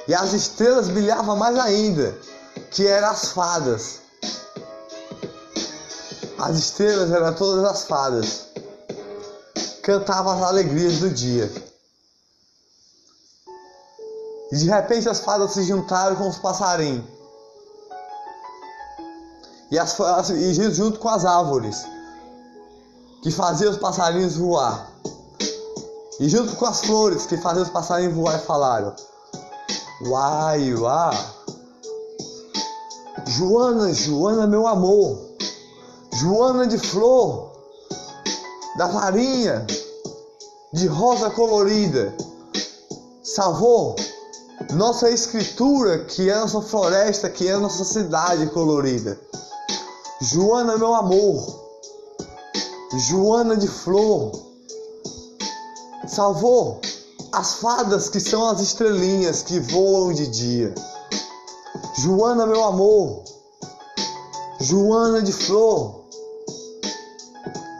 E 0.07 0.13
as 0.13 0.33
estrelas 0.33 0.88
brilhavam 0.89 1.35
mais 1.35 1.57
ainda, 1.57 2.17
que 2.71 2.85
eram 2.85 3.09
as 3.09 3.31
fadas. 3.31 3.99
As 6.38 6.57
estrelas 6.57 7.11
eram 7.11 7.33
todas 7.33 7.63
as 7.63 7.83
fadas. 7.83 8.45
Cantavam 9.83 10.33
as 10.33 10.43
alegrias 10.43 10.99
do 10.99 11.09
dia. 11.09 11.51
E 14.51 14.57
de 14.57 14.65
repente 14.69 15.07
as 15.09 15.19
fadas 15.19 15.51
se 15.51 15.63
juntaram 15.63 16.15
com 16.15 16.27
os 16.27 16.38
passarinhos 16.38 17.15
e, 19.71 19.79
as, 19.79 20.29
e 20.29 20.71
junto 20.73 20.99
com 20.99 21.09
as 21.09 21.25
árvores 21.25 21.85
que 23.21 23.31
faziam 23.31 23.71
os 23.71 23.77
passarinhos 23.77 24.38
voar. 24.38 24.94
E 26.19 26.30
junto 26.30 26.56
com 26.56 26.65
as 26.65 26.82
flores 26.82 27.25
que 27.25 27.38
faziam 27.38 27.63
os 27.63 27.69
passarinhos 27.69 28.15
voar, 28.15 28.39
falaram: 28.39 28.95
Uai, 30.01 30.73
uai. 30.73 31.36
Joana, 33.28 33.93
Joana, 33.93 34.47
meu 34.47 34.67
amor. 34.67 35.19
Joana 36.13 36.65
de 36.65 36.78
flor, 36.78 37.51
da 38.78 38.88
farinha, 38.88 39.65
de 40.71 40.88
rosa 40.88 41.30
colorida. 41.30 42.15
Salvou 43.21 43.95
nossa 44.73 45.10
escritura, 45.10 46.06
que 46.06 46.30
é 46.30 46.39
nossa 46.39 46.62
floresta, 46.62 47.30
que 47.30 47.47
é 47.47 47.58
nossa 47.58 47.84
cidade 47.84 48.47
colorida. 48.47 49.19
Joana, 50.21 50.78
meu 50.78 50.95
amor, 50.95 51.65
Joana 52.97 53.58
de 53.58 53.67
flor, 53.67 54.32
salvou 56.07 56.79
as 57.31 57.55
fadas 57.55 58.09
que 58.09 58.19
são 58.19 58.47
as 58.47 58.61
estrelinhas 58.61 59.41
que 59.41 59.59
voam 59.59 60.13
de 60.13 60.27
dia. 60.27 60.73
Joana, 61.97 62.45
meu 62.45 62.63
amor, 62.63 63.23
Joana 64.59 65.21
de 65.21 65.33
flor, 65.33 66.05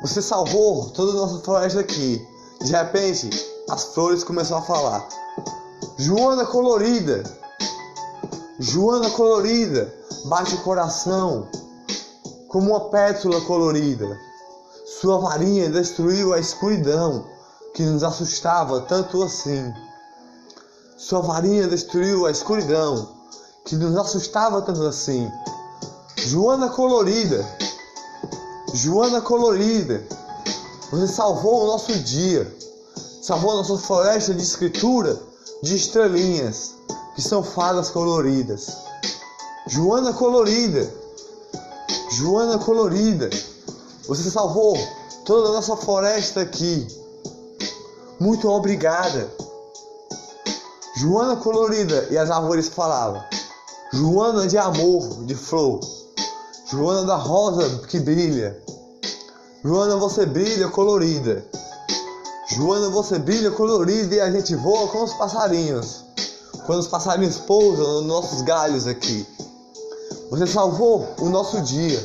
você 0.01 0.21
salvou 0.21 0.89
toda 0.89 1.11
a 1.11 1.15
nossa 1.15 1.43
floresta 1.43 1.79
aqui. 1.79 2.25
De 2.61 2.71
repente, 2.71 3.29
as 3.69 3.85
flores 3.85 4.23
começaram 4.23 4.61
a 4.61 4.65
falar. 4.65 5.07
Joana 5.97 6.45
colorida, 6.45 7.23
Joana 8.59 9.09
colorida, 9.11 9.93
bate 10.25 10.55
o 10.55 10.61
coração 10.61 11.47
como 12.49 12.71
uma 12.71 12.89
pétula 12.89 13.41
colorida. 13.41 14.19
Sua 14.85 15.19
varinha 15.19 15.69
destruiu 15.69 16.33
a 16.33 16.39
escuridão 16.39 17.35
que 17.75 17.83
nos 17.83 18.03
assustava 18.03 18.79
tanto 18.81 19.21
assim. 19.21 19.73
Sua 20.97 21.19
varinha 21.19 21.67
destruiu 21.67 22.25
a 22.25 22.31
escuridão 22.31 23.09
que 23.65 23.75
nos 23.75 23.97
assustava 23.97 24.61
tanto 24.61 24.81
assim. 24.83 25.29
Joana 26.15 26.69
colorida, 26.69 27.45
Joana 28.73 29.19
colorida, 29.19 30.01
você 30.89 31.05
salvou 31.05 31.63
o 31.63 31.67
nosso 31.67 31.91
dia, 31.99 32.49
salvou 33.21 33.51
a 33.51 33.55
nossa 33.55 33.77
floresta 33.77 34.33
de 34.33 34.41
escritura 34.41 35.21
de 35.61 35.75
estrelinhas, 35.75 36.75
que 37.13 37.21
são 37.21 37.43
fadas 37.43 37.89
coloridas. 37.89 38.69
Joana 39.67 40.13
colorida, 40.13 40.89
Joana 42.11 42.57
colorida, 42.57 43.29
você 44.07 44.31
salvou 44.31 44.77
toda 45.25 45.49
a 45.49 45.51
nossa 45.51 45.75
floresta 45.75 46.39
aqui. 46.39 47.05
Muito 48.19 48.49
obrigada. 48.49 49.30
Joana 50.95 51.36
colorida 51.36 52.08
e 52.10 52.17
as 52.17 52.32
árvores 52.32 52.69
falavam. 52.69 53.21
Joana 53.91 54.47
de 54.47 54.58
amor, 54.58 55.23
de 55.25 55.36
flor. 55.36 55.82
Joana 56.69 57.06
da 57.06 57.15
rosa 57.15 57.80
que 57.88 57.99
brilha. 57.99 58.62
Joana, 59.63 59.97
você 59.97 60.25
brilha 60.25 60.69
colorida. 60.69 61.45
Joana, 62.49 62.89
você 62.89 63.19
brilha 63.19 63.51
colorida 63.51 64.15
e 64.15 64.21
a 64.21 64.32
gente 64.32 64.56
voa 64.56 64.88
com 64.88 65.04
os 65.04 65.13
passarinhos. 65.13 66.06
Quando 66.65 66.80
os 66.80 66.88
passarinhos 66.88 67.38
pousam 67.39 67.95
nos 67.95 68.06
nossos 68.06 68.41
galhos 68.43 68.88
aqui. 68.88 69.25
Você 70.30 70.47
salvou 70.47 71.08
o 71.19 71.30
nosso 71.30 71.62
dia. 71.62 72.01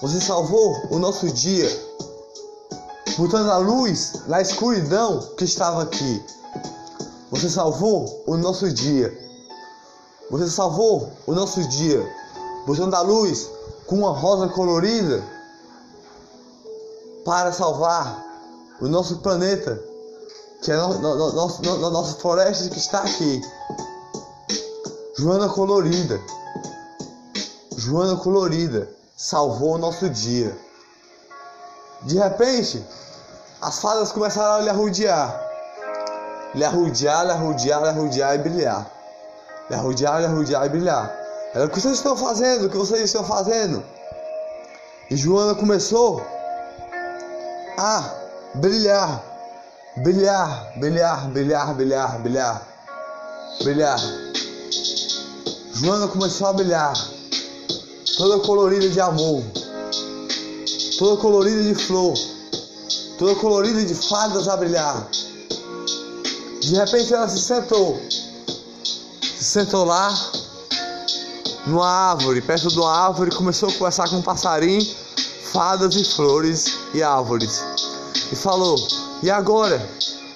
Você 0.00 0.20
salvou 0.20 0.74
o 0.90 0.98
nosso 0.98 1.28
dia. 1.30 1.68
Botando 3.16 3.50
a 3.50 3.58
luz 3.58 4.12
na 4.26 4.40
escuridão 4.40 5.20
que 5.36 5.44
estava 5.44 5.82
aqui. 5.82 6.24
Você 7.30 7.48
salvou 7.48 8.24
o 8.26 8.36
nosso 8.36 8.72
dia. 8.72 9.16
Você 10.30 10.50
salvou 10.50 11.12
o 11.26 11.32
nosso 11.32 11.66
dia. 11.68 12.04
Botando 12.66 12.94
a 12.94 13.00
luz 13.00 13.48
com 13.86 13.96
uma 13.98 14.12
rosa 14.12 14.48
colorida 14.48 15.22
para 17.24 17.52
salvar 17.52 18.22
o 18.80 18.88
nosso 18.88 19.18
planeta, 19.18 19.80
que 20.62 20.72
é 20.72 20.74
a 20.74 20.86
no, 20.88 20.98
no, 20.98 21.32
no, 21.32 21.90
nossa 21.90 22.14
floresta 22.14 22.68
que 22.68 22.78
está 22.78 23.00
aqui. 23.00 23.40
Joana 25.16 25.48
colorida. 25.48 26.20
Joana 27.76 28.16
Colorida 28.16 28.88
salvou 29.16 29.74
o 29.74 29.78
nosso 29.78 30.08
dia. 30.08 30.56
De 32.02 32.16
repente, 32.16 32.84
as 33.64 33.78
fadas 33.78 34.12
começaram 34.12 34.56
a 34.56 34.60
lhe 34.60 34.68
arrudear. 34.68 35.40
Lhe 36.54 36.64
arrudear, 36.64 37.24
lhe 37.24 37.32
arrudear, 37.32 37.80
lhe 37.80 37.88
arrudear 37.88 38.34
e 38.34 38.38
brilhar. 38.38 38.86
Lhe 39.70 39.74
arrudear, 39.74 40.20
lhe 40.20 40.26
arrudear 40.26 40.66
e 40.66 40.68
brilhar. 40.68 41.10
Ela, 41.54 41.64
o 41.64 41.70
que 41.70 41.80
vocês 41.80 41.94
estão 41.94 42.14
fazendo? 42.14 42.66
O 42.66 42.68
que 42.68 42.76
vocês 42.76 43.00
estão 43.00 43.24
fazendo? 43.24 43.82
E 45.10 45.16
Joana 45.16 45.54
começou 45.54 46.22
a 47.78 48.04
brilhar, 48.56 49.24
brilhar, 49.96 50.72
brilhar, 50.76 51.26
brilhar, 51.28 51.74
brilhar, 51.74 52.18
brilhar, 52.18 52.62
brilhar. 53.62 53.98
Joana 55.72 56.06
começou 56.08 56.48
a 56.48 56.52
brilhar, 56.52 56.92
toda 58.18 58.44
colorida 58.44 58.90
de 58.90 59.00
amor, 59.00 59.42
toda 60.98 61.20
colorida 61.20 61.62
de 61.62 61.74
flor, 61.74 62.14
toda 63.18 63.34
colorida 63.36 63.84
de 63.84 63.94
fadas 63.94 64.48
a 64.48 64.56
brilhar. 64.56 65.06
De 66.60 66.74
repente 66.74 67.12
ela 67.12 67.28
se 67.28 67.40
sentou, 67.40 68.00
se 69.20 69.44
sentou 69.44 69.84
lá 69.84 70.12
numa 71.66 71.88
árvore, 71.88 72.40
perto 72.42 72.68
de 72.68 72.78
uma 72.78 72.90
árvore, 72.90 73.30
começou 73.30 73.68
a 73.68 73.72
conversar 73.72 74.08
com 74.08 74.16
um 74.16 74.22
passarinho, 74.22 74.84
fadas 75.52 75.94
e 75.94 76.04
flores 76.04 76.78
e 76.92 77.02
árvores. 77.02 77.62
E 78.32 78.36
falou: 78.36 78.76
E 79.22 79.30
agora? 79.30 79.80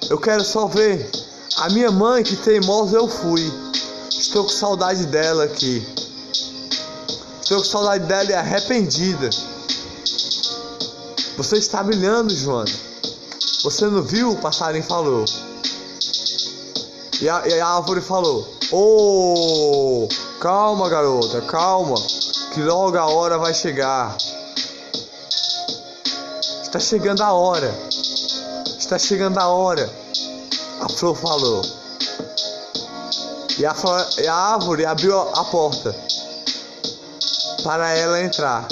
Eu 0.08 0.18
quero 0.18 0.44
só 0.44 0.66
ver. 0.66 1.10
A 1.58 1.68
minha 1.70 1.90
mãe, 1.90 2.22
que 2.22 2.36
teimosa 2.36 2.96
eu 2.96 3.08
fui. 3.08 3.52
Estou 4.10 4.44
com 4.44 4.50
saudade 4.50 5.06
dela 5.06 5.44
aqui. 5.44 5.86
Estou 7.42 7.58
com 7.58 7.64
saudade 7.64 8.04
dela 8.04 8.30
e 8.30 8.34
arrependida. 8.34 9.28
Você 11.38 11.56
está 11.56 11.84
brilhando, 11.84 12.34
Joana. 12.34 12.68
Você 13.62 13.86
não 13.86 14.02
viu? 14.02 14.32
O 14.32 14.36
passarinho 14.38 14.82
falou. 14.82 15.24
E 17.20 17.28
a, 17.28 17.46
e 17.46 17.60
a 17.60 17.64
árvore 17.64 18.00
falou: 18.00 18.44
Oh, 18.72 20.08
calma, 20.40 20.88
garota, 20.88 21.40
calma, 21.42 21.94
que 22.52 22.60
logo 22.60 22.98
a 22.98 23.06
hora 23.06 23.38
vai 23.38 23.54
chegar. 23.54 24.18
Está 26.60 26.80
chegando 26.80 27.22
a 27.22 27.32
hora. 27.32 27.72
Está 28.76 28.98
chegando 28.98 29.38
a 29.38 29.46
hora. 29.46 29.88
A 30.80 30.88
flor 30.88 31.14
falou. 31.14 31.62
E 33.56 33.64
a, 33.64 33.72
flor, 33.72 34.04
e 34.18 34.26
a 34.26 34.34
árvore 34.34 34.84
abriu 34.84 35.16
a 35.20 35.44
porta 35.44 35.94
para 37.62 37.96
ela 37.96 38.20
entrar. 38.20 38.66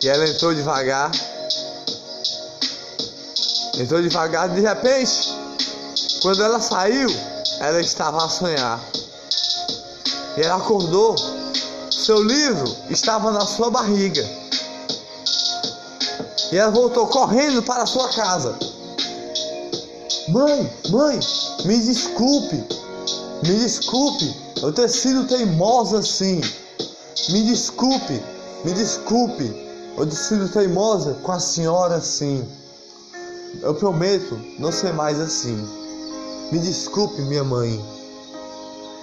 E 0.00 0.08
ela 0.08 0.24
entrou 0.28 0.54
devagar. 0.54 1.10
Entrou 3.76 4.00
devagar, 4.02 4.48
de 4.48 4.60
repente, 4.60 5.28
quando 6.22 6.42
ela 6.42 6.60
saiu, 6.60 7.08
ela 7.60 7.80
estava 7.80 8.24
a 8.24 8.28
sonhar. 8.28 8.80
E 10.36 10.42
ela 10.42 10.56
acordou. 10.56 11.16
Seu 11.90 12.22
livro 12.22 12.76
estava 12.90 13.30
na 13.30 13.40
sua 13.40 13.70
barriga. 13.70 14.24
E 16.50 16.56
ela 16.56 16.70
voltou 16.70 17.06
correndo 17.06 17.62
para 17.62 17.84
sua 17.86 18.08
casa. 18.08 18.56
Mãe, 20.28 20.72
mãe, 20.90 21.20
me 21.64 21.78
desculpe. 21.78 22.64
Me 23.42 23.54
desculpe 23.54 24.34
eu 24.62 24.72
ter 24.72 24.88
sido 24.88 25.24
teimosa 25.24 25.98
assim. 25.98 26.40
Me 27.30 27.42
desculpe, 27.44 28.22
me 28.64 28.72
desculpe 28.72 29.68
eu 29.96 30.06
ter 30.06 30.16
sido 30.16 30.48
teimosa 30.48 31.14
com 31.22 31.32
a 31.32 31.40
senhora 31.40 31.96
assim. 31.96 32.46
Eu 33.62 33.74
prometo 33.74 34.38
não 34.58 34.70
ser 34.70 34.92
mais 34.92 35.20
assim. 35.20 35.56
Me 36.52 36.58
desculpe, 36.58 37.20
minha 37.22 37.44
mãe. 37.44 37.82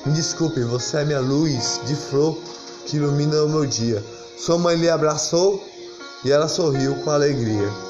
Me 0.06 0.14
desculpe, 0.14 0.62
você 0.64 0.98
é 0.98 1.06
minha 1.06 1.20
luz 1.20 1.82
de 1.86 1.96
flor 1.96 2.38
que 2.86 2.98
ilumina 2.98 3.44
o 3.44 3.50
meu 3.50 3.66
dia. 3.66 4.04
Sua 4.38 4.58
mãe 4.58 4.76
lhe 4.76 4.90
abraçou 4.90 5.64
e 6.24 6.32
ela 6.32 6.48
sorriu 6.48 6.96
com 7.04 7.12
alegria. 7.12 7.85